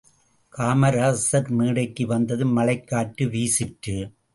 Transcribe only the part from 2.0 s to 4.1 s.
வந்ததும், மழைக்காற்று வீசிற்று.